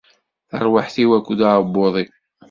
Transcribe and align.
Tarwiḥt-iw 0.49 1.09
akked 1.17 1.39
uɛebbuḍ-iw. 1.47 2.09